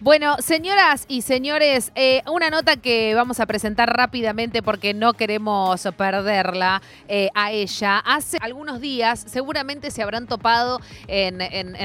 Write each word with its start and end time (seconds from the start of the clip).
Bueno, 0.00 0.38
señoras 0.40 1.04
y 1.06 1.22
señores, 1.22 1.92
eh, 1.94 2.22
una 2.26 2.50
nota 2.50 2.76
que 2.76 3.14
vamos 3.14 3.38
a 3.38 3.46
presentar 3.46 3.96
rápidamente 3.96 4.60
porque 4.60 4.92
no 4.92 5.12
queremos 5.12 5.86
perderla 5.96 6.82
eh, 7.06 7.28
a 7.32 7.52
ella. 7.52 8.00
Hace 8.00 8.38
algunos 8.40 8.80
días 8.80 9.24
seguramente 9.28 9.92
se 9.92 10.02
habrán 10.02 10.26
topado 10.26 10.80
en, 11.06 11.38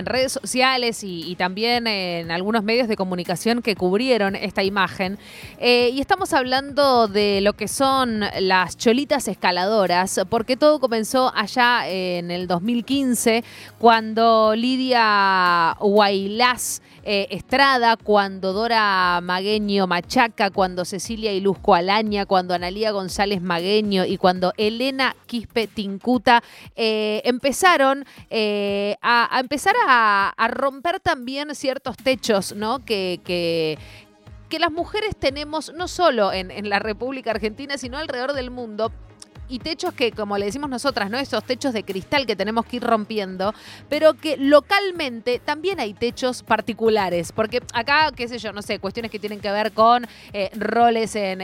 redes 0.07 0.31
sociales 0.31 1.03
y, 1.03 1.35
también 1.35 1.85
en 1.85 2.31
algunos 2.31 2.63
medios 2.63 2.87
de 2.87 2.95
comunicación 2.95 3.61
que 3.61 3.75
cubrieron 3.75 4.35
esta 4.35 4.63
imagen. 4.63 5.19
Eh, 5.59 5.91
y 5.93 6.01
estamos 6.01 6.33
hablando 6.33 7.07
de 7.07 7.41
lo 7.41 7.53
que 7.53 7.67
son 7.67 8.21
las 8.39 8.75
cholitas 8.75 9.27
escaladoras, 9.27 10.21
porque 10.29 10.57
todo 10.57 10.79
comenzó 10.79 11.31
allá 11.35 11.87
en 11.87 12.31
el 12.31 12.47
2015 12.47 13.43
cuando 13.77 14.55
Lidia 14.55 15.77
Guailás 17.09 17.27
Estrada, 17.31 17.97
cuando 17.97 18.53
Dora 18.53 19.19
Magueño 19.23 19.87
Machaca, 19.87 20.51
cuando 20.51 20.85
Cecilia 20.85 21.33
Iluzco 21.33 21.73
Alaña, 21.73 22.25
cuando 22.25 22.53
Analía 22.53 22.91
González 22.91 23.41
Magueño 23.41 24.05
y 24.05 24.17
cuando 24.17 24.53
Elena 24.57 25.15
Quispe 25.25 25.65
Tincuta 25.67 26.43
eh, 26.75 27.21
empezaron 27.25 28.05
eh, 28.29 28.95
a, 29.01 29.39
empezar 29.39 29.73
a, 29.87 30.47
romper 30.49 30.99
también 30.99 31.55
ciertos 31.55 31.97
techos, 31.97 32.53
¿no? 32.55 32.85
que, 32.85 33.19
que 33.23 34.59
las 34.59 34.71
mujeres 34.71 35.15
tenemos 35.15 35.73
no 35.73 35.87
solo 35.87 36.31
en, 36.33 36.69
la 36.69 36.79
República 36.79 37.31
Argentina, 37.31 37.77
sino 37.77 37.97
alrededor 37.97 38.33
del 38.33 38.51
mundo, 38.51 38.91
y 39.49 39.59
techos 39.59 39.93
que, 39.93 40.11
como 40.11 40.37
le 40.37 40.45
decimos 40.45 40.69
nosotras, 40.69 41.09
¿no? 41.09 41.17
Esos 41.17 41.43
techos 41.43 41.73
de 41.73 41.83
cristal 41.83 42.25
que 42.25 42.35
tenemos 42.35 42.65
que 42.65 42.77
ir 42.77 42.83
rompiendo, 42.83 43.53
pero 43.89 44.13
que 44.13 44.37
localmente 44.37 45.39
también 45.43 45.79
hay 45.79 45.93
techos 45.93 46.43
particulares. 46.43 47.31
Porque 47.31 47.61
acá, 47.73 48.11
qué 48.15 48.27
sé 48.27 48.37
yo, 48.37 48.53
no 48.53 48.61
sé, 48.61 48.79
cuestiones 48.79 49.11
que 49.11 49.19
tienen 49.19 49.39
que 49.39 49.51
ver 49.51 49.71
con 49.71 50.05
eh, 50.33 50.51
roles 50.55 51.15
en, 51.15 51.39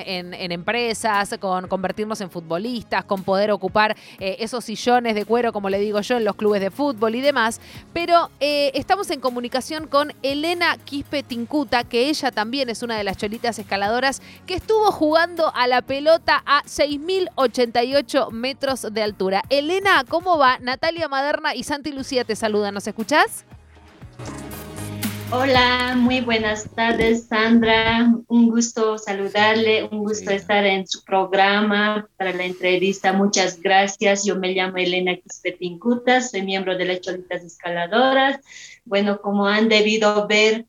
empresas, 0.51 1.35
con 1.39 1.67
convertirnos 1.67 2.21
en 2.21 2.29
futbolistas, 2.29 3.03
con 3.05 3.23
poder 3.23 3.51
ocupar 3.51 3.95
eh, 4.19 4.37
esos 4.39 4.63
sillones 4.63 5.15
de 5.15 5.25
cuero, 5.25 5.51
como 5.51 5.69
le 5.69 5.79
digo 5.79 5.99
yo, 6.01 6.17
en 6.17 6.23
los 6.23 6.35
clubes 6.35 6.61
de 6.61 6.69
fútbol 6.69 7.15
y 7.15 7.21
demás. 7.21 7.59
Pero 7.93 8.29
eh, 8.39 8.71
estamos 8.75 9.09
en 9.09 9.19
comunicación 9.19 9.87
con 9.87 10.13
Elena 10.21 10.77
Quispe 10.77 11.23
Tincuta, 11.23 11.83
que 11.83 12.09
ella 12.09 12.31
también 12.31 12.69
es 12.69 12.83
una 12.83 12.97
de 12.97 13.03
las 13.03 13.17
cholitas 13.17 13.57
escaladoras 13.57 14.21
que 14.45 14.53
estuvo 14.53 14.91
jugando 14.91 15.51
a 15.55 15.65
la 15.65 15.81
pelota 15.81 16.43
a 16.45 16.61
6.088 16.63 17.94
metros 18.31 18.87
de 18.91 19.01
altura. 19.01 19.41
Elena, 19.49 20.03
¿cómo 20.07 20.37
va? 20.37 20.59
Natalia 20.59 21.07
Maderna 21.07 21.55
y 21.55 21.63
Santi 21.63 21.91
Lucía 21.91 22.23
te 22.23 22.35
saludan. 22.35 22.73
¿Nos 22.73 22.87
escuchás? 22.87 23.45
Hola, 25.31 25.95
muy 25.97 26.21
buenas 26.21 26.69
tardes, 26.75 27.25
Sandra. 27.27 28.13
Un 28.27 28.49
gusto 28.49 28.97
saludarle, 28.97 29.83
un 29.91 29.99
gusto 29.99 30.29
estar 30.29 30.65
en 30.65 30.87
su 30.87 31.03
programa 31.03 32.07
para 32.15 32.31
la 32.31 32.45
entrevista. 32.45 33.11
Muchas 33.11 33.59
gracias. 33.59 34.23
Yo 34.23 34.35
me 34.35 34.53
llamo 34.53 34.77
Elena 34.77 35.15
Quispetincutas, 35.15 36.31
soy 36.31 36.43
miembro 36.43 36.77
de 36.77 36.85
las 36.85 37.01
Cholitas 37.01 37.43
Escaladoras. 37.43 38.39
Bueno, 38.85 39.19
como 39.19 39.47
han 39.47 39.67
debido 39.67 40.27
ver, 40.27 40.67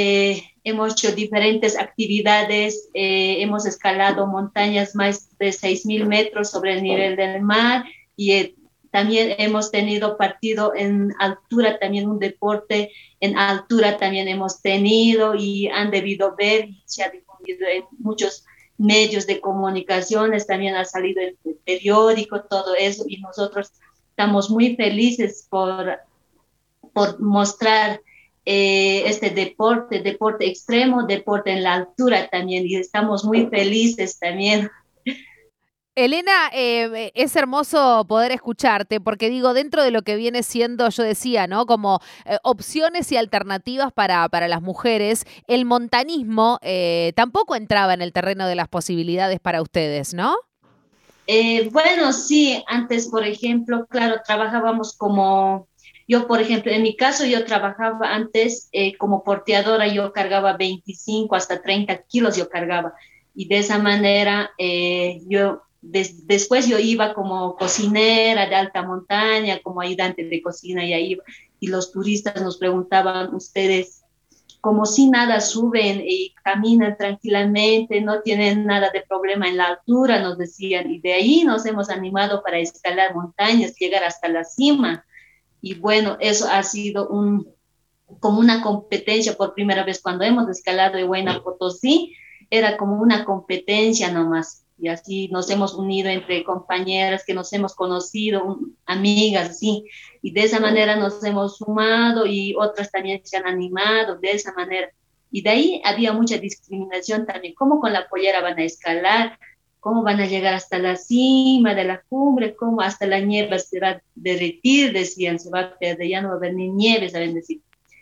eh, 0.00 0.44
hemos 0.62 0.92
hecho 0.92 1.12
diferentes 1.12 1.76
actividades, 1.76 2.88
eh, 2.94 3.42
hemos 3.42 3.66
escalado 3.66 4.28
montañas 4.28 4.94
más 4.94 5.36
de 5.38 5.48
6.000 5.48 6.06
metros 6.06 6.50
sobre 6.50 6.74
el 6.74 6.84
nivel 6.84 7.16
del 7.16 7.42
mar 7.42 7.84
y 8.14 8.30
eh, 8.30 8.54
también 8.92 9.34
hemos 9.38 9.72
tenido 9.72 10.16
partido 10.16 10.72
en 10.76 11.12
altura, 11.18 11.80
también 11.80 12.08
un 12.08 12.20
deporte 12.20 12.92
en 13.18 13.36
altura 13.36 13.96
también 13.96 14.28
hemos 14.28 14.62
tenido 14.62 15.34
y 15.34 15.66
han 15.66 15.90
debido 15.90 16.36
ver, 16.36 16.68
se 16.84 17.02
ha 17.02 17.10
difundido 17.10 17.66
en 17.66 17.82
muchos 17.98 18.44
medios 18.76 19.26
de 19.26 19.40
comunicaciones, 19.40 20.46
también 20.46 20.76
ha 20.76 20.84
salido 20.84 21.22
en 21.22 21.36
el 21.44 21.56
periódico, 21.66 22.42
todo 22.42 22.76
eso, 22.76 23.04
y 23.08 23.16
nosotros 23.16 23.72
estamos 24.10 24.48
muy 24.48 24.76
felices 24.76 25.44
por, 25.50 25.98
por 26.92 27.20
mostrar 27.20 28.00
eh, 28.50 29.02
este 29.04 29.28
deporte, 29.28 30.00
deporte 30.00 30.48
extremo, 30.48 31.02
deporte 31.02 31.50
en 31.50 31.62
la 31.62 31.74
altura 31.74 32.30
también, 32.30 32.66
y 32.66 32.76
estamos 32.76 33.22
muy 33.22 33.46
felices 33.48 34.18
también. 34.18 34.70
Elena, 35.94 36.48
eh, 36.54 37.12
es 37.14 37.36
hermoso 37.36 38.06
poder 38.08 38.32
escucharte, 38.32 39.02
porque 39.02 39.28
digo, 39.28 39.52
dentro 39.52 39.82
de 39.82 39.90
lo 39.90 40.00
que 40.00 40.16
viene 40.16 40.42
siendo, 40.42 40.88
yo 40.88 41.02
decía, 41.02 41.46
¿no? 41.46 41.66
Como 41.66 42.00
eh, 42.24 42.38
opciones 42.42 43.12
y 43.12 43.18
alternativas 43.18 43.92
para, 43.92 44.26
para 44.30 44.48
las 44.48 44.62
mujeres, 44.62 45.26
el 45.46 45.66
montanismo 45.66 46.58
tampoco 47.14 47.54
entraba 47.54 47.92
en 47.92 48.00
el 48.00 48.14
terreno 48.14 48.46
de 48.46 48.54
las 48.54 48.68
posibilidades 48.68 49.40
para 49.40 49.60
ustedes, 49.60 50.14
¿no? 50.14 50.34
bueno, 51.70 52.14
sí, 52.14 52.64
antes, 52.66 53.08
por 53.08 53.26
ejemplo, 53.26 53.86
claro, 53.90 54.22
trabajábamos 54.26 54.96
como 54.96 55.68
yo, 56.08 56.26
por 56.26 56.40
ejemplo, 56.40 56.72
en 56.72 56.82
mi 56.82 56.96
caso, 56.96 57.26
yo 57.26 57.44
trabajaba 57.44 58.14
antes 58.14 58.70
eh, 58.72 58.96
como 58.96 59.22
porteadora, 59.22 59.86
yo 59.86 60.12
cargaba 60.14 60.56
25 60.56 61.36
hasta 61.36 61.60
30 61.60 62.02
kilos, 62.04 62.34
yo 62.34 62.48
cargaba. 62.48 62.94
Y 63.34 63.46
de 63.46 63.58
esa 63.58 63.78
manera, 63.78 64.50
eh, 64.56 65.20
yo 65.28 65.62
después 65.80 66.66
yo 66.66 66.78
iba 66.78 67.14
como 67.14 67.56
cocinera 67.56 68.46
de 68.46 68.54
alta 68.54 68.82
montaña, 68.82 69.60
como 69.62 69.82
ayudante 69.82 70.24
de 70.24 70.42
cocina, 70.42 70.84
y 70.84 70.94
ahí 70.94 71.18
y 71.60 71.66
los 71.68 71.92
turistas 71.92 72.40
nos 72.40 72.56
preguntaban, 72.56 73.34
ustedes, 73.34 74.02
como 74.60 74.86
si 74.86 75.10
nada 75.10 75.40
suben 75.40 76.02
y 76.06 76.34
caminan 76.42 76.96
tranquilamente, 76.96 78.00
no 78.00 78.22
tienen 78.22 78.64
nada 78.64 78.90
de 78.90 79.02
problema 79.02 79.48
en 79.48 79.56
la 79.56 79.66
altura, 79.66 80.20
nos 80.20 80.38
decían, 80.38 80.90
y 80.90 81.00
de 81.00 81.12
ahí 81.12 81.44
nos 81.44 81.66
hemos 81.66 81.90
animado 81.90 82.42
para 82.42 82.58
escalar 82.58 83.14
montañas, 83.14 83.74
llegar 83.76 84.04
hasta 84.04 84.28
la 84.28 84.44
cima. 84.44 85.04
Y 85.60 85.74
bueno, 85.74 86.16
eso 86.20 86.46
ha 86.50 86.62
sido 86.62 87.08
un, 87.08 87.48
como 88.20 88.40
una 88.40 88.62
competencia 88.62 89.36
por 89.36 89.54
primera 89.54 89.84
vez 89.84 90.00
cuando 90.00 90.24
hemos 90.24 90.48
escalado 90.48 90.96
de 90.96 91.04
Huayna 91.04 91.42
Potosí, 91.42 92.14
era 92.50 92.76
como 92.76 93.00
una 93.00 93.24
competencia 93.24 94.10
nomás. 94.10 94.64
Y 94.80 94.88
así 94.88 95.28
nos 95.28 95.50
hemos 95.50 95.74
unido 95.74 96.08
entre 96.08 96.44
compañeras 96.44 97.24
que 97.26 97.34
nos 97.34 97.52
hemos 97.52 97.74
conocido, 97.74 98.58
amigas, 98.86 99.58
sí. 99.58 99.84
Y 100.22 100.30
de 100.32 100.44
esa 100.44 100.60
manera 100.60 100.94
nos 100.94 101.22
hemos 101.24 101.56
sumado 101.56 102.26
y 102.26 102.54
otras 102.56 102.90
también 102.92 103.20
se 103.24 103.36
han 103.36 103.46
animado 103.46 104.16
de 104.18 104.30
esa 104.30 104.52
manera. 104.52 104.88
Y 105.30 105.42
de 105.42 105.50
ahí 105.50 105.82
había 105.84 106.12
mucha 106.12 106.38
discriminación 106.38 107.26
también. 107.26 107.54
¿Cómo 107.54 107.80
con 107.80 107.92
la 107.92 108.08
pollera 108.08 108.40
van 108.40 108.58
a 108.58 108.64
escalar? 108.64 109.38
Cómo 109.80 110.02
van 110.02 110.20
a 110.20 110.26
llegar 110.26 110.54
hasta 110.54 110.78
la 110.78 110.96
cima 110.96 111.74
de 111.74 111.84
la 111.84 112.02
cumbre, 112.08 112.56
cómo 112.56 112.80
hasta 112.80 113.06
la 113.06 113.20
nieve 113.20 113.58
se 113.58 113.80
va 113.80 113.88
a 113.88 114.02
derretir, 114.14 114.92
decían, 114.92 115.38
se 115.38 115.50
va 115.50 115.60
a 115.60 115.78
perder, 115.78 116.08
ya 116.08 116.20
no 116.20 116.28
va 116.28 116.34
a 116.34 116.36
haber 116.38 116.54
ni 116.54 116.68
nieve, 116.68 117.08
saben 117.08 117.34
decir. 117.34 117.60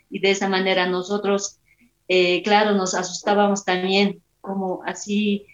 Y 0.09 0.19
de 0.19 0.31
esa 0.31 0.49
manera 0.49 0.87
nosotros, 0.87 1.59
eh, 2.07 2.41
claro, 2.43 2.73
nos 2.73 2.93
asustábamos 2.93 3.63
también, 3.65 4.21
como 4.41 4.81
así 4.85 5.45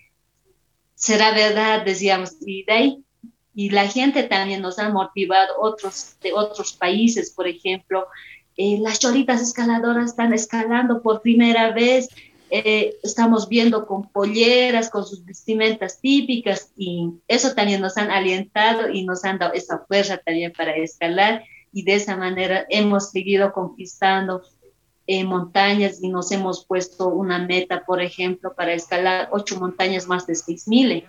será 0.96 1.32
verdad, 1.34 1.84
decíamos, 1.84 2.38
y 2.46 2.64
de 2.64 2.74
ahí, 2.74 3.04
y 3.56 3.70
la 3.70 3.88
gente 3.88 4.24
también 4.24 4.62
nos 4.62 4.80
ha 4.80 4.90
motivado, 4.90 5.54
otros 5.60 6.16
de 6.22 6.34
otros 6.34 6.74
países, 6.74 7.32
por 7.32 7.48
ejemplo, 7.48 8.08
eh, 8.56 8.78
las 8.80 9.00
cholitas 9.00 9.42
escaladoras 9.42 10.12
están 10.12 10.34
escalando 10.34 11.02
por 11.02 11.22
primera 11.22 11.72
vez 11.72 12.08
eh, 12.50 12.98
estamos 13.04 13.50
viendo 13.50 13.86
con 13.86 14.10
polleras, 14.10 14.90
con 14.90 15.06
sus 15.06 15.26
vestimentas 15.26 16.00
típicas 16.00 16.72
y 16.78 17.10
eso 17.28 17.54
también 17.54 17.82
nos 17.82 17.98
han 17.98 18.12
alientado 18.12 18.90
y 18.90 19.04
nos 19.04 19.26
han 19.26 19.40
dado 19.40 19.54
esa 19.54 19.80
fuerza 19.88 20.18
también 20.18 20.54
para 20.54 20.76
escalar 20.76 21.44
y 21.72 21.84
de 21.84 21.96
esa 21.96 22.16
manera 22.16 22.66
hemos 22.70 23.10
seguido 23.10 23.52
conquistando 23.52 24.44
eh, 25.08 25.24
montañas 25.24 26.02
y 26.02 26.08
nos 26.08 26.32
hemos 26.32 26.66
puesto 26.66 27.10
una 27.10 27.40
meta, 27.40 27.84
por 27.86 28.02
ejemplo, 28.02 28.54
para 28.54 28.74
escalar 28.74 29.28
ocho 29.32 29.60
montañas 29.60 30.08
más 30.08 30.26
de 30.28 30.34
6.000 30.34 31.06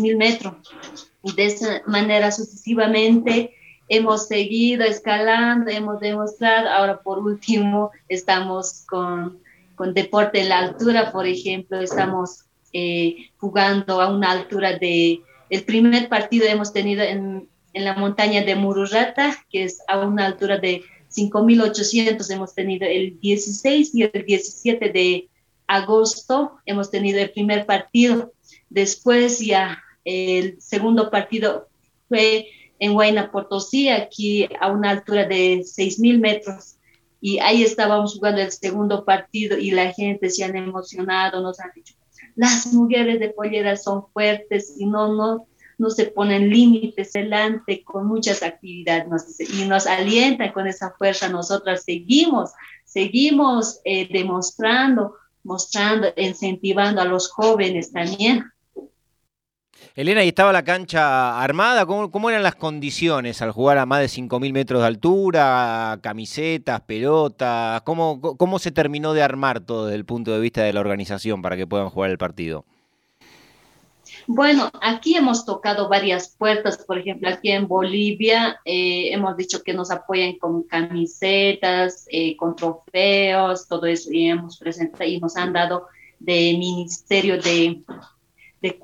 mil 0.00 0.16
metros. 0.16 0.54
Y 1.22 1.32
de 1.34 1.46
esa 1.46 1.82
manera 1.86 2.32
sucesivamente 2.32 3.54
hemos 3.88 4.26
seguido 4.26 4.84
escalando, 4.84 5.70
hemos 5.70 6.00
demostrado, 6.00 6.70
ahora 6.70 7.02
por 7.02 7.18
último 7.18 7.90
estamos 8.08 8.84
con 8.88 9.38
con 9.80 9.94
deporte 9.94 10.42
en 10.42 10.50
la 10.50 10.58
altura, 10.58 11.10
por 11.10 11.26
ejemplo, 11.26 11.80
estamos 11.80 12.44
eh, 12.74 13.30
jugando 13.38 14.02
a 14.02 14.14
una 14.14 14.30
altura 14.30 14.76
de, 14.76 15.22
el 15.48 15.64
primer 15.64 16.10
partido 16.10 16.46
hemos 16.46 16.74
tenido 16.74 17.02
en, 17.02 17.48
en 17.72 17.84
la 17.86 17.94
montaña 17.94 18.44
de 18.44 18.56
Mururata, 18.56 19.42
que 19.48 19.64
es 19.64 19.80
a 19.88 20.00
una 20.00 20.26
altura 20.26 20.58
de 20.58 20.82
5.800, 21.10 22.30
hemos 22.30 22.54
tenido 22.54 22.86
el 22.86 23.18
16 23.20 23.94
y 23.94 24.02
el 24.02 24.22
17 24.26 24.90
de 24.90 25.30
agosto, 25.66 26.58
hemos 26.66 26.90
tenido 26.90 27.18
el 27.18 27.30
primer 27.30 27.64
partido. 27.64 28.34
Después 28.68 29.38
ya 29.38 29.82
el 30.04 30.60
segundo 30.60 31.10
partido 31.10 31.68
fue 32.06 32.48
en 32.78 32.92
Huayna 32.92 33.32
Potosí, 33.32 33.88
aquí 33.88 34.46
a 34.60 34.70
una 34.70 34.90
altura 34.90 35.24
de 35.24 35.60
6.000 35.60 36.18
metros 36.18 36.76
y 37.20 37.38
ahí 37.38 37.62
estábamos 37.62 38.14
jugando 38.14 38.40
el 38.40 38.50
segundo 38.50 39.04
partido 39.04 39.58
y 39.58 39.70
la 39.72 39.92
gente 39.92 40.30
se 40.30 40.44
han 40.44 40.56
emocionado, 40.56 41.40
nos 41.42 41.60
han 41.60 41.70
dicho, 41.74 41.94
las 42.34 42.72
mujeres 42.72 43.20
de 43.20 43.30
pollera 43.30 43.76
son 43.76 44.06
fuertes 44.12 44.74
y 44.78 44.86
no, 44.86 45.14
no, 45.14 45.46
no 45.76 45.90
se 45.90 46.06
ponen 46.06 46.48
límites 46.48 47.12
delante 47.12 47.82
con 47.84 48.06
muchas 48.06 48.42
actividades 48.42 49.40
y 49.52 49.66
nos 49.66 49.86
alientan 49.86 50.52
con 50.52 50.66
esa 50.66 50.92
fuerza. 50.92 51.28
Nosotras 51.28 51.84
seguimos, 51.84 52.52
seguimos 52.84 53.80
eh, 53.84 54.08
demostrando, 54.10 55.14
mostrando, 55.42 56.08
incentivando 56.16 57.00
a 57.00 57.06
los 57.06 57.28
jóvenes 57.30 57.92
también 57.92 58.44
Elena, 59.94 60.24
¿y 60.24 60.28
estaba 60.28 60.52
la 60.52 60.62
cancha 60.62 61.42
armada? 61.42 61.86
¿Cómo, 61.86 62.30
eran 62.30 62.42
las 62.42 62.54
condiciones 62.54 63.42
al 63.42 63.52
jugar 63.52 63.78
a 63.78 63.86
más 63.86 64.00
de 64.00 64.06
5.000 64.06 64.52
metros 64.52 64.80
de 64.82 64.86
altura? 64.86 65.98
¿Camisetas, 66.02 66.80
pelotas? 66.82 67.82
¿Cómo, 67.82 68.20
¿Cómo 68.20 68.58
se 68.58 68.70
terminó 68.70 69.12
de 69.12 69.22
armar 69.22 69.60
todo 69.60 69.86
desde 69.86 69.96
el 69.96 70.04
punto 70.04 70.32
de 70.32 70.40
vista 70.40 70.62
de 70.62 70.72
la 70.72 70.80
organización 70.80 71.42
para 71.42 71.56
que 71.56 71.66
puedan 71.66 71.90
jugar 71.90 72.10
el 72.10 72.18
partido? 72.18 72.64
Bueno, 74.26 74.70
aquí 74.80 75.16
hemos 75.16 75.44
tocado 75.44 75.88
varias 75.88 76.34
puertas, 76.36 76.78
por 76.78 76.98
ejemplo, 76.98 77.28
aquí 77.28 77.50
en 77.50 77.66
Bolivia 77.66 78.60
eh, 78.64 79.12
hemos 79.12 79.36
dicho 79.36 79.62
que 79.62 79.74
nos 79.74 79.90
apoyen 79.90 80.38
con 80.38 80.62
camisetas, 80.62 82.06
eh, 82.10 82.36
con 82.36 82.54
trofeos, 82.54 83.66
todo 83.66 83.86
eso, 83.86 84.10
y 84.12 84.28
hemos 84.28 84.58
presentado 84.58 85.04
y 85.04 85.18
nos 85.18 85.36
han 85.36 85.52
dado 85.52 85.86
de 86.18 86.54
Ministerio 86.58 87.40
de 87.40 87.82
de, 88.60 88.78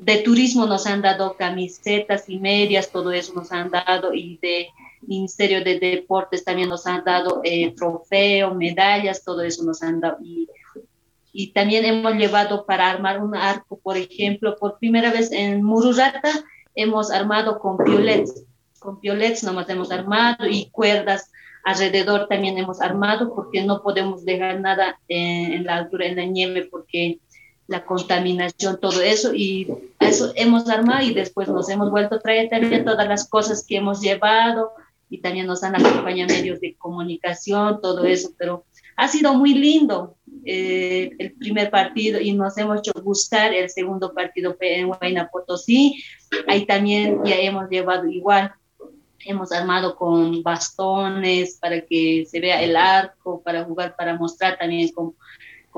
de 0.00 0.16
turismo 0.18 0.66
nos 0.66 0.86
han 0.86 1.02
dado 1.02 1.36
camisetas 1.36 2.28
y 2.28 2.38
medias, 2.38 2.90
todo 2.90 3.12
eso 3.12 3.34
nos 3.34 3.52
han 3.52 3.70
dado, 3.70 4.14
y 4.14 4.38
de 4.38 4.68
Ministerio 5.02 5.62
de 5.62 5.78
Deportes 5.78 6.44
también 6.44 6.68
nos 6.68 6.86
han 6.86 7.04
dado 7.04 7.40
eh, 7.44 7.74
trofeos, 7.76 8.56
medallas, 8.56 9.22
todo 9.24 9.42
eso 9.42 9.64
nos 9.64 9.82
han 9.82 10.00
dado. 10.00 10.18
Y, 10.22 10.48
y 11.32 11.52
también 11.52 11.84
hemos 11.84 12.14
llevado 12.14 12.64
para 12.64 12.90
armar 12.90 13.22
un 13.22 13.36
arco, 13.36 13.78
por 13.78 13.96
ejemplo, 13.96 14.56
por 14.56 14.78
primera 14.78 15.12
vez 15.12 15.30
en 15.30 15.62
Mururata 15.62 16.30
hemos 16.74 17.10
armado 17.10 17.58
con 17.58 17.76
piolets, 17.76 18.44
con 18.78 19.00
piolets 19.00 19.42
nomás 19.42 19.68
hemos 19.68 19.90
armado 19.90 20.46
y 20.48 20.70
cuerdas 20.70 21.30
alrededor 21.64 22.28
también 22.28 22.56
hemos 22.56 22.80
armado 22.80 23.34
porque 23.34 23.62
no 23.62 23.82
podemos 23.82 24.24
dejar 24.24 24.60
nada 24.60 24.98
en, 25.08 25.52
en 25.52 25.64
la 25.64 25.76
altura, 25.76 26.06
en 26.06 26.16
la 26.16 26.24
nieve, 26.24 26.68
porque 26.70 27.18
la 27.68 27.84
contaminación, 27.84 28.80
todo 28.80 29.02
eso, 29.02 29.34
y 29.34 29.68
eso 30.00 30.32
hemos 30.34 30.68
armado 30.68 31.02
y 31.06 31.12
después 31.12 31.48
nos 31.48 31.68
hemos 31.68 31.90
vuelto 31.90 32.16
a 32.16 32.20
traer 32.20 32.48
también 32.48 32.84
todas 32.84 33.06
las 33.06 33.28
cosas 33.28 33.64
que 33.64 33.76
hemos 33.76 34.00
llevado 34.00 34.72
y 35.10 35.18
también 35.18 35.46
nos 35.46 35.62
han 35.62 35.76
acompañado 35.76 36.32
medios 36.32 36.60
de 36.60 36.74
comunicación, 36.76 37.80
todo 37.82 38.04
eso, 38.04 38.30
pero 38.38 38.64
ha 38.96 39.06
sido 39.06 39.34
muy 39.34 39.54
lindo 39.54 40.16
eh, 40.44 41.10
el 41.18 41.32
primer 41.34 41.70
partido 41.70 42.18
y 42.20 42.32
nos 42.32 42.56
hemos 42.56 42.78
hecho 42.78 42.92
gustar 43.02 43.52
el 43.52 43.68
segundo 43.68 44.14
partido 44.14 44.56
en 44.60 44.90
Huayna 44.90 45.28
Potosí, 45.30 46.02
ahí 46.46 46.64
también 46.64 47.20
ya 47.24 47.36
hemos 47.36 47.68
llevado 47.68 48.08
igual, 48.08 48.50
hemos 49.26 49.52
armado 49.52 49.94
con 49.94 50.42
bastones 50.42 51.58
para 51.60 51.82
que 51.82 52.26
se 52.30 52.40
vea 52.40 52.62
el 52.62 52.76
arco, 52.76 53.42
para 53.42 53.64
jugar, 53.64 53.94
para 53.94 54.16
mostrar 54.16 54.56
también 54.58 54.90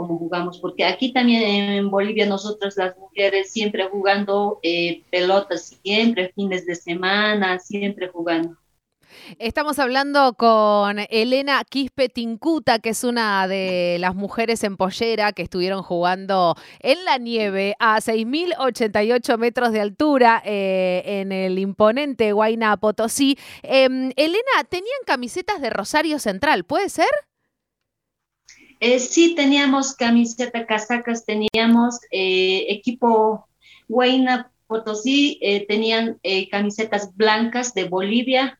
cómo 0.01 0.17
jugamos, 0.17 0.59
porque 0.59 0.87
aquí 0.87 1.13
también 1.13 1.43
en 1.43 1.91
Bolivia 1.91 2.25
nosotros 2.25 2.75
las 2.79 2.97
mujeres 2.97 3.53
siempre 3.53 3.87
jugando 3.91 4.59
eh, 4.63 5.03
pelotas, 5.11 5.79
siempre 5.83 6.33
fines 6.35 6.65
de 6.65 6.75
semana, 6.75 7.59
siempre 7.59 8.09
jugando. 8.09 8.57
Estamos 9.39 9.79
hablando 9.79 10.33
con 10.35 11.01
Elena 11.11 11.63
Quispe 11.69 12.09
Tincuta, 12.09 12.79
que 12.79 12.91
es 12.91 13.05
una 13.05 13.47
de 13.47 13.99
las 14.01 14.15
mujeres 14.15 14.65
en 14.65 14.79
pollera 14.79 15.33
que 15.33 15.43
estuvieron 15.43 15.83
jugando 15.83 16.55
en 16.79 17.05
la 17.05 17.19
nieve 17.19 17.75
a 17.79 17.99
6.088 17.99 19.37
metros 19.37 19.73
de 19.73 19.81
altura 19.83 20.41
eh, 20.47 21.03
en 21.05 21.33
el 21.33 21.59
imponente 21.59 22.33
Huayna 22.33 22.79
Potosí. 22.79 23.37
Em, 23.63 24.13
Elena, 24.17 24.65
tenían 24.71 25.01
camisetas 25.05 25.61
de 25.61 25.69
Rosario 25.69 26.19
Central, 26.19 26.65
¿puede 26.65 26.89
ser? 26.89 27.11
Eh, 28.81 28.99
sí, 28.99 29.35
teníamos 29.35 29.95
camiseta, 29.95 30.65
casacas, 30.65 31.27
teníamos 31.27 32.01
eh, 32.11 32.65
equipo 32.71 33.47
Huayna 33.91 34.51
Potosí, 34.67 35.39
eh, 35.43 35.67
tenían 35.67 36.19
camisetas 36.51 37.15
blancas 37.15 37.75
de 37.75 37.85
Bolivia 37.85 38.59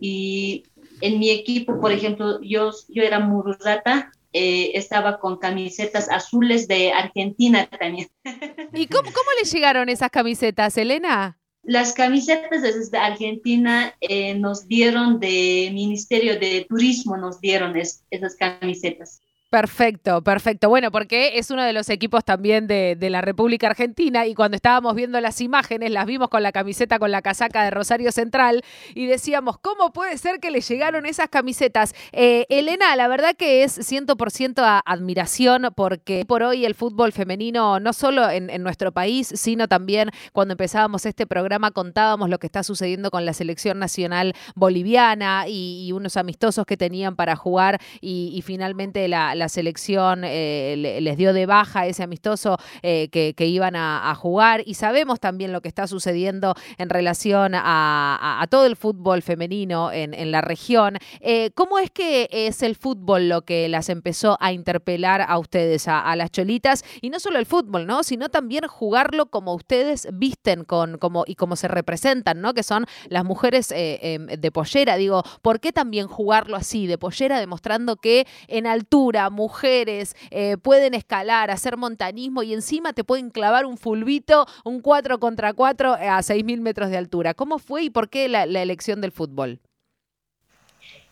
y 0.00 0.64
en 1.02 1.18
mi 1.18 1.28
equipo, 1.30 1.80
por 1.80 1.92
ejemplo, 1.92 2.40
yo, 2.40 2.70
yo 2.88 3.02
era 3.02 3.20
Mururata, 3.20 4.12
estaba 4.32 5.18
con 5.18 5.36
camisetas 5.36 6.08
azules 6.08 6.66
de 6.66 6.92
Argentina 6.92 7.66
también. 7.66 8.08
¿Y 8.72 8.86
cómo, 8.86 9.12
cómo 9.12 9.30
le 9.38 9.46
llegaron 9.46 9.90
esas 9.90 10.10
camisetas, 10.10 10.78
Elena? 10.78 11.38
Las 11.64 11.92
camisetas 11.92 12.62
desde 12.62 12.96
Argentina 12.96 13.94
nos 14.36 14.66
dieron 14.66 15.20
de 15.20 15.70
Ministerio 15.74 16.38
de 16.38 16.64
Turismo, 16.68 17.18
nos 17.18 17.40
dieron 17.40 17.76
esas 17.76 18.36
camisetas. 18.36 19.20
Perfecto, 19.52 20.22
perfecto. 20.22 20.70
Bueno, 20.70 20.90
porque 20.90 21.32
es 21.36 21.50
uno 21.50 21.62
de 21.62 21.74
los 21.74 21.90
equipos 21.90 22.24
también 22.24 22.66
de, 22.66 22.96
la 23.10 23.20
República 23.20 23.66
Argentina 23.66 24.24
y 24.24 24.34
cuando 24.34 24.56
estábamos 24.56 24.94
viendo 24.94 25.20
las 25.20 25.42
imágenes, 25.42 25.90
las 25.90 26.06
vimos 26.06 26.30
con 26.30 26.42
la 26.42 26.52
camiseta, 26.52 26.98
con 26.98 27.10
la 27.10 27.20
casaca 27.20 27.62
de 27.62 27.70
Rosario 27.70 28.12
Central 28.12 28.62
y 28.94 29.04
decíamos, 29.04 29.58
¿cómo 29.58 29.92
puede 29.92 30.16
ser 30.16 30.40
que 30.40 30.50
le 30.50 30.62
llegaron 30.62 31.04
esas 31.04 31.28
camisetas? 31.28 31.94
Eh, 32.12 32.46
Elena, 32.48 32.96
la 32.96 33.08
verdad 33.08 33.34
que 33.36 33.62
es 33.62 33.78
100% 33.78 34.80
admiración 34.86 35.68
porque 35.76 36.24
por 36.26 36.42
hoy 36.42 36.64
el 36.64 36.74
fútbol 36.74 37.12
femenino, 37.12 37.78
no 37.78 37.92
solo 37.92 38.30
en, 38.30 38.48
nuestro 38.62 38.90
país, 38.90 39.30
sino 39.34 39.68
también 39.68 40.08
cuando 40.32 40.52
empezábamos 40.52 41.04
este 41.04 41.26
programa 41.26 41.72
contábamos 41.72 42.30
lo 42.30 42.38
que 42.38 42.46
está 42.46 42.62
sucediendo 42.62 43.10
con 43.10 43.26
la 43.26 43.34
selección 43.34 43.78
nacional 43.78 44.32
boliviana 44.54 45.44
y, 45.46 45.92
unos 45.92 46.16
amistosos 46.16 46.64
que 46.64 46.78
tenían 46.78 47.16
para 47.16 47.36
jugar 47.36 47.78
y, 48.00 48.42
finalmente 48.46 49.06
la 49.08 49.41
la 49.41 49.41
selección 49.48 50.22
eh, 50.24 50.98
les 51.00 51.16
dio 51.16 51.32
de 51.32 51.46
baja 51.46 51.86
ese 51.86 52.02
amistoso 52.02 52.58
eh, 52.82 53.08
que, 53.08 53.46
iban 53.46 53.76
a, 53.76 54.14
jugar 54.14 54.62
y 54.64 54.74
sabemos 54.74 55.20
también 55.20 55.52
lo 55.52 55.60
que 55.60 55.68
está 55.68 55.86
sucediendo 55.86 56.54
en 56.78 56.88
relación 56.88 57.52
a, 57.54 58.46
todo 58.50 58.66
el 58.66 58.76
fútbol 58.76 59.22
femenino 59.22 59.90
en, 59.92 60.30
la 60.30 60.40
región. 60.40 60.98
Eh, 61.20 61.50
¿Cómo 61.54 61.78
es 61.78 61.90
que 61.90 62.28
es 62.30 62.62
el 62.62 62.76
fútbol 62.76 63.28
lo 63.28 63.42
que 63.42 63.68
las 63.68 63.88
empezó 63.88 64.36
a 64.40 64.52
interpelar 64.52 65.22
a 65.26 65.38
ustedes, 65.38 65.88
a, 65.88 66.14
las 66.16 66.30
cholitas? 66.30 66.84
Y 67.00 67.10
no 67.10 67.20
solo 67.20 67.38
el 67.38 67.46
fútbol, 67.46 67.86
¿no? 67.86 68.02
Sino 68.02 68.28
también 68.28 68.66
jugarlo 68.66 69.26
como 69.26 69.54
ustedes 69.54 70.08
visten 70.12 70.64
con, 70.64 70.98
como, 70.98 71.24
y 71.26 71.34
como 71.34 71.56
se 71.56 71.68
representan, 71.68 72.40
¿no? 72.40 72.54
Que 72.54 72.62
son 72.62 72.86
las 73.08 73.24
mujeres 73.24 73.72
em, 73.74 74.26
de 74.26 74.52
pollera. 74.52 74.96
Digo, 74.96 75.22
¿por 75.42 75.60
qué 75.60 75.72
también 75.72 76.06
jugarlo 76.06 76.56
así, 76.56 76.86
de 76.86 76.98
pollera, 76.98 77.40
demostrando 77.40 77.96
que 77.96 78.26
en 78.48 78.66
altura, 78.66 79.30
mujeres 79.32 80.14
eh, 80.30 80.56
pueden 80.56 80.94
escalar, 80.94 81.50
hacer 81.50 81.76
montanismo 81.76 82.42
y 82.42 82.54
encima 82.54 82.92
te 82.92 83.04
pueden 83.04 83.30
clavar 83.30 83.66
un 83.66 83.76
fulbito, 83.76 84.46
un 84.64 84.80
4 84.80 85.18
contra 85.18 85.52
4 85.52 85.94
a 85.94 86.18
6.000 86.18 86.60
metros 86.60 86.90
de 86.90 86.96
altura. 86.96 87.34
¿Cómo 87.34 87.58
fue 87.58 87.84
y 87.84 87.90
por 87.90 88.08
qué 88.08 88.28
la, 88.28 88.44
elección 88.44 89.00
del 89.00 89.12
fútbol? 89.12 89.60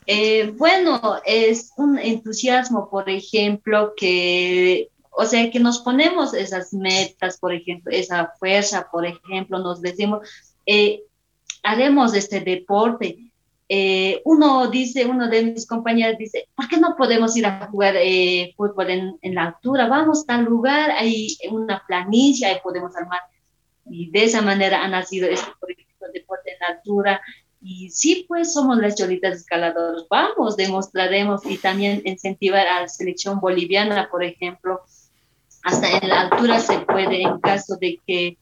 Eh, 0.06 0.52
bueno, 0.56 1.16
es 1.24 1.72
un 1.76 1.98
entusiasmo, 1.98 2.88
por 2.88 3.08
ejemplo, 3.10 3.92
que, 3.96 4.88
o 5.10 5.24
sea, 5.24 5.50
que 5.50 5.60
nos 5.60 5.80
ponemos 5.80 6.34
esas 6.34 6.72
metas, 6.72 7.38
por 7.38 7.52
ejemplo, 7.52 7.92
esa 7.92 8.32
fuerza, 8.38 8.88
por 8.90 9.06
ejemplo, 9.06 9.58
nos 9.58 9.80
decimos, 9.80 10.28
eh, 10.66 11.02
haremos 11.62 12.14
este 12.14 12.40
deporte, 12.40 13.29
eh, 13.72 14.20
uno 14.24 14.68
dice, 14.68 15.06
uno 15.06 15.28
de 15.28 15.44
mis 15.44 15.64
compañeros 15.64 16.18
dice, 16.18 16.48
¿por 16.56 16.66
qué 16.66 16.76
no 16.76 16.96
podemos 16.96 17.36
ir 17.36 17.46
a 17.46 17.68
jugar 17.68 17.94
eh, 17.96 18.52
fútbol 18.56 18.90
en, 18.90 19.16
en, 19.22 19.36
la 19.36 19.44
altura? 19.44 19.86
Vamos 19.86 20.24
a 20.24 20.26
tal 20.26 20.44
lugar, 20.46 20.90
hay 20.90 21.36
una 21.52 21.80
planilla, 21.86 22.48
ahí 22.48 22.56
podemos 22.64 22.96
armar. 22.96 23.20
Y 23.88 24.10
de 24.10 24.24
esa 24.24 24.42
manera 24.42 24.82
ha 24.82 24.88
nacido 24.88 25.28
este 25.28 25.52
proyecto 25.60 26.06
de 26.06 26.18
deporte 26.18 26.50
en 26.50 26.58
la 26.58 26.66
altura. 26.78 27.20
Y 27.60 27.90
sí, 27.90 28.24
pues 28.26 28.52
somos 28.52 28.76
las 28.78 28.96
cholitas 28.96 29.36
escaladoras. 29.36 30.04
Vamos, 30.10 30.56
demostraremos 30.56 31.46
y 31.46 31.56
también 31.56 32.02
incentivar 32.04 32.66
a 32.66 32.80
la 32.80 32.88
selección 32.88 33.38
boliviana, 33.38 34.08
por 34.10 34.24
ejemplo. 34.24 34.80
Hasta 35.62 35.96
en 35.96 36.08
la 36.08 36.22
altura 36.22 36.58
se 36.58 36.80
puede, 36.80 37.22
en 37.22 37.38
caso 37.38 37.76
de 37.76 38.00
que 38.04 38.36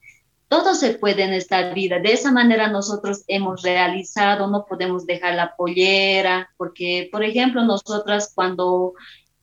todo 0.48 0.74
se 0.74 0.94
puede 0.94 1.24
en 1.24 1.34
esta 1.34 1.72
vida. 1.74 1.98
De 1.98 2.12
esa 2.12 2.32
manera 2.32 2.68
nosotros 2.68 3.22
hemos 3.28 3.62
realizado, 3.62 4.48
no 4.48 4.64
podemos 4.66 5.06
dejar 5.06 5.34
la 5.34 5.54
pollera, 5.56 6.50
porque, 6.56 7.08
por 7.12 7.22
ejemplo, 7.22 7.64
nosotras 7.64 8.32
cuando 8.34 8.94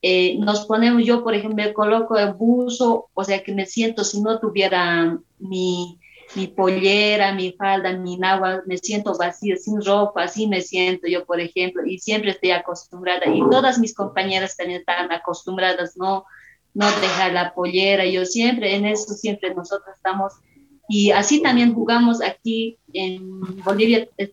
eh, 0.02 0.38
nos 0.40 0.66
ponemos, 0.66 1.04
yo, 1.06 1.24
por 1.24 1.36
ejemplo, 1.36 1.64
me 1.64 1.74
coloco 1.74 2.18
el 2.18 2.34
buzo, 2.34 3.10
o 3.14 3.24
sea 3.24 3.44
que 3.44 3.54
me 3.54 3.66
siento 3.66 4.04
si 4.04 4.22
no 4.22 4.40
tuviera 4.40 5.18
mi, 5.38 6.00
mi 6.36 6.48
pollera, 6.48 7.34
mi 7.34 7.54
falda, 7.54 7.94
mi 7.94 8.18
nagua, 8.18 8.64
me 8.66 8.78
siento 8.78 9.16
vacía, 9.16 9.58
sin 9.58 9.84
ropa, 9.84 10.24
así 10.24 10.48
me 10.48 10.62
siento 10.62 11.08
yo, 11.08 11.26
por 11.26 11.40
ejemplo, 11.40 11.86
y 11.86 12.00
siempre 12.00 12.32
estoy 12.32 12.52
acostumbrada, 12.52 13.26
y 13.28 13.42
todas 13.50 13.78
mis 13.78 13.94
compañeras 13.94 14.58
también 14.58 14.80
están 14.80 15.12
acostumbradas, 15.12 15.96
no, 15.98 16.26
no 16.74 16.86
dejar 17.00 17.34
la 17.34 17.54
pollera, 17.54 18.06
yo 18.06 18.26
siempre, 18.26 18.76
en 18.76 18.86
eso 18.86 19.14
siempre 19.14 19.54
nosotros 19.54 19.96
estamos 19.96 20.34
y 20.88 21.12
así 21.12 21.42
también 21.42 21.74
jugamos 21.74 22.22
aquí 22.22 22.78
en 22.94 23.64
Bolivia, 23.64 24.08
eh, 24.18 24.32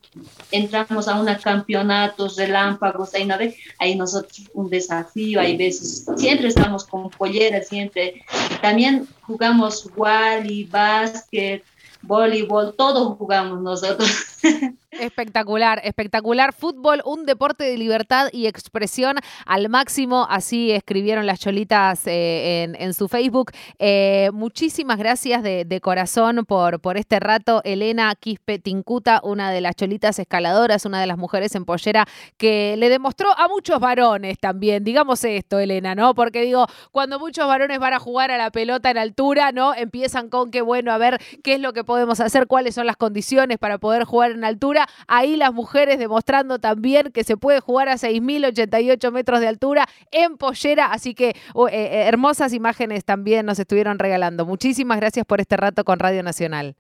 entramos 0.50 1.08
a 1.08 1.18
unos 1.20 1.42
campeonatos 1.42 2.36
relámpagos, 2.36 3.14
ahí, 3.14 3.24
¿no 3.24 3.36
ahí 3.78 3.96
nosotros 3.96 4.50
un 4.52 4.68
desafío, 4.68 5.40
hay 5.40 5.56
veces, 5.56 6.06
siempre 6.16 6.48
estamos 6.48 6.84
con 6.84 7.10
polleras, 7.10 7.68
siempre. 7.68 8.24
También 8.60 9.08
jugamos 9.22 9.88
wally, 9.96 10.64
básquet, 10.64 11.64
voleibol, 12.02 12.74
todo 12.76 13.14
jugamos 13.14 13.60
nosotros. 13.60 14.10
Espectacular, 14.92 15.80
espectacular. 15.84 16.52
Fútbol, 16.52 17.00
un 17.06 17.24
deporte 17.24 17.64
de 17.64 17.78
libertad 17.78 18.28
y 18.30 18.46
expresión 18.46 19.16
al 19.46 19.70
máximo. 19.70 20.26
Así 20.28 20.70
escribieron 20.70 21.24
las 21.26 21.40
cholitas 21.40 22.06
eh, 22.06 22.70
en, 22.78 22.92
su 22.92 23.08
Facebook. 23.08 23.52
Eh, 23.78 24.28
muchísimas 24.34 24.98
gracias 24.98 25.42
de, 25.42 25.80
corazón 25.82 26.44
por, 26.46 26.78
por 26.80 26.98
este 26.98 27.20
rato. 27.20 27.62
Elena 27.64 28.14
Quispe 28.20 28.58
Tincuta, 28.58 29.20
una 29.24 29.50
de 29.50 29.62
las 29.62 29.76
cholitas 29.76 30.18
escaladoras, 30.18 30.84
una 30.84 31.00
de 31.00 31.06
las 31.06 31.16
mujeres 31.16 31.54
en 31.54 31.64
pollera 31.64 32.06
que 32.36 32.76
le 32.76 32.90
demostró 32.90 33.30
a 33.38 33.48
muchos 33.48 33.80
varones 33.80 34.38
también. 34.38 34.84
Digamos 34.84 35.24
esto, 35.24 35.58
Elena, 35.58 35.94
¿no? 35.94 36.14
Porque 36.14 36.42
digo, 36.42 36.66
cuando 36.90 37.18
muchos 37.18 37.46
varones 37.48 37.78
van 37.78 37.94
a 37.94 37.98
jugar 37.98 38.30
a 38.30 38.36
la 38.36 38.50
pelota 38.50 38.90
en 38.90 38.98
altura, 38.98 39.52
¿no? 39.52 39.74
Empiezan 39.74 40.28
con 40.28 40.50
que, 40.50 40.60
bueno, 40.60 40.92
a 40.92 40.98
ver 40.98 41.18
qué 41.42 41.54
es 41.54 41.60
lo 41.60 41.72
que 41.72 41.82
podemos 41.82 42.20
hacer, 42.20 42.46
cuáles 42.46 42.74
son 42.74 42.86
las 42.86 42.98
condiciones 42.98 43.56
para 43.56 43.78
poder 43.78 44.04
jugar 44.04 44.32
en 44.32 44.44
altura 44.44 44.81
Ahí 45.06 45.36
las 45.36 45.52
mujeres 45.52 45.98
demostrando 45.98 46.58
también 46.58 47.12
que 47.12 47.24
se 47.24 47.36
puede 47.36 47.60
jugar 47.60 47.88
a 47.88 47.96
6.088 47.96 49.10
metros 49.12 49.40
de 49.40 49.48
altura 49.48 49.88
en 50.10 50.36
pollera. 50.36 50.86
Así 50.86 51.14
que 51.14 51.34
oh, 51.54 51.68
eh, 51.68 51.72
eh, 51.72 52.02
hermosas 52.06 52.52
imágenes 52.52 53.04
también 53.04 53.46
nos 53.46 53.58
estuvieron 53.58 53.98
regalando. 53.98 54.46
Muchísimas 54.46 54.98
gracias 54.98 55.26
por 55.26 55.40
este 55.40 55.56
rato 55.56 55.84
con 55.84 55.98
Radio 55.98 56.22
Nacional. 56.22 56.76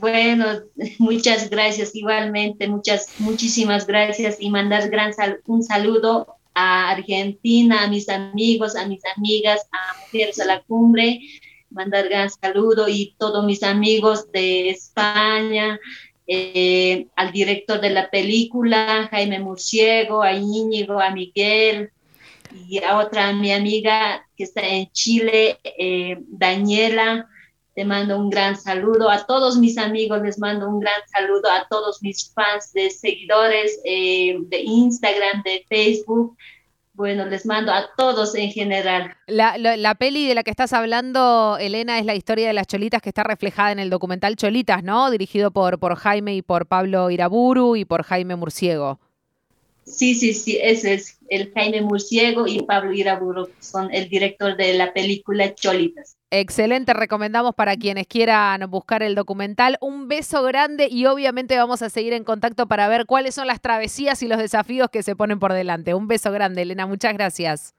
Bueno, 0.00 0.46
muchas 0.98 1.50
gracias 1.50 1.94
igualmente, 1.94 2.66
muchas, 2.68 3.08
muchísimas 3.18 3.86
gracias 3.86 4.36
y 4.40 4.50
mandar 4.50 4.88
gran 4.88 5.12
un 5.46 5.62
saludo 5.62 6.36
a 6.54 6.90
Argentina, 6.90 7.84
a 7.84 7.88
mis 7.88 8.08
amigos, 8.08 8.76
a 8.76 8.86
mis 8.86 9.02
amigas, 9.16 9.66
a 9.72 10.00
Mujeres 10.00 10.40
a 10.40 10.46
la 10.46 10.62
Cumbre, 10.62 11.20
mandar 11.70 12.08
gran 12.08 12.30
saludo 12.30 12.88
y 12.88 13.14
todos 13.18 13.44
mis 13.44 13.62
amigos 13.62 14.30
de 14.32 14.70
España, 14.70 15.78
eh, 16.26 17.06
al 17.16 17.32
director 17.32 17.80
de 17.80 17.90
la 17.90 18.10
película, 18.10 19.08
Jaime 19.10 19.38
Murciego, 19.38 20.22
a 20.22 20.32
Íñigo, 20.32 21.00
a 21.00 21.10
Miguel 21.10 21.90
y 22.68 22.82
a 22.82 22.98
otra 22.98 23.32
mi 23.32 23.52
amiga 23.52 24.26
que 24.36 24.44
está 24.44 24.66
en 24.66 24.90
Chile, 24.92 25.58
eh, 25.62 26.16
Daniela. 26.28 27.28
Te 27.74 27.84
mando 27.84 28.18
un 28.18 28.30
gran 28.30 28.56
saludo. 28.56 29.10
A 29.10 29.26
todos 29.26 29.58
mis 29.58 29.76
amigos 29.76 30.22
les 30.22 30.38
mando 30.38 30.68
un 30.68 30.80
gran 30.80 31.00
saludo. 31.12 31.50
A 31.50 31.66
todos 31.68 32.02
mis 32.02 32.32
fans 32.32 32.72
de 32.72 32.90
seguidores 32.90 33.80
eh, 33.84 34.36
de 34.48 34.60
Instagram, 34.60 35.42
de 35.42 35.64
Facebook 35.68 36.36
bueno, 36.96 37.26
les 37.26 37.44
mando 37.44 37.72
a 37.72 37.90
todos 37.96 38.34
en 38.34 38.50
general. 38.50 39.14
La, 39.26 39.94
peli 39.94 40.26
de 40.26 40.34
la 40.34 40.42
que 40.42 40.50
estás 40.50 40.72
hablando, 40.72 41.58
Elena, 41.60 41.98
es 41.98 42.06
la 42.06 42.14
historia 42.14 42.46
de 42.48 42.54
las 42.54 42.66
cholitas 42.66 43.02
que 43.02 43.10
está 43.10 43.22
reflejada 43.22 43.70
en 43.70 43.78
el 43.78 43.90
documental 43.90 44.36
Cholitas, 44.36 44.82
¿no? 44.82 45.10
Dirigido 45.10 45.50
por, 45.50 45.78
por 45.78 45.96
Jaime 45.96 46.34
y 46.34 46.42
por 46.42 46.66
Pablo 46.66 47.10
Iraburu 47.10 47.76
y 47.76 47.84
por 47.84 48.02
Jaime 48.02 48.34
Murciego. 48.34 48.98
Sí, 49.86 50.16
sí, 50.16 50.34
sí, 50.34 50.58
ese 50.60 50.94
es 50.94 51.18
el 51.28 51.52
Jaime 51.52 51.80
Murciego 51.80 52.46
y 52.48 52.62
Pablo 52.62 52.92
Iraburu, 52.92 53.48
son 53.60 53.92
el 53.94 54.08
director 54.08 54.56
de 54.56 54.74
la 54.74 54.92
película 54.92 55.54
Cholitas. 55.54 56.16
Excelente, 56.30 56.92
recomendamos 56.92 57.54
para 57.54 57.76
quienes 57.76 58.08
quieran 58.08 58.68
buscar 58.68 59.04
el 59.04 59.14
documental. 59.14 59.78
Un 59.80 60.08
beso 60.08 60.42
grande 60.42 60.88
y 60.90 61.06
obviamente 61.06 61.56
vamos 61.56 61.82
a 61.82 61.90
seguir 61.90 62.14
en 62.14 62.24
contacto 62.24 62.66
para 62.66 62.88
ver 62.88 63.06
cuáles 63.06 63.36
son 63.36 63.46
las 63.46 63.60
travesías 63.60 64.22
y 64.22 64.28
los 64.28 64.38
desafíos 64.38 64.90
que 64.90 65.04
se 65.04 65.14
ponen 65.14 65.38
por 65.38 65.52
delante. 65.52 65.94
Un 65.94 66.08
beso 66.08 66.32
grande, 66.32 66.62
Elena, 66.62 66.86
muchas 66.86 67.14
gracias. 67.14 67.74